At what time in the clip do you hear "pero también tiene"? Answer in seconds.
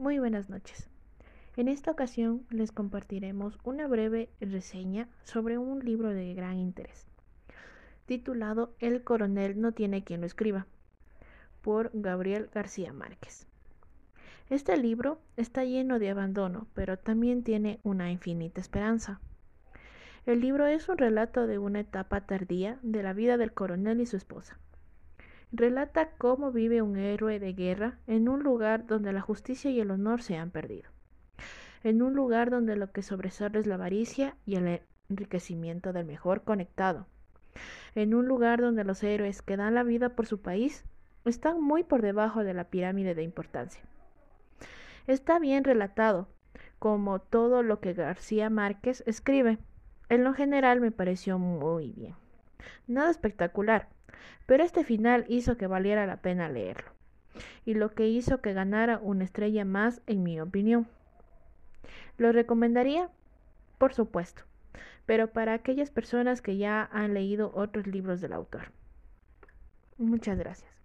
16.72-17.78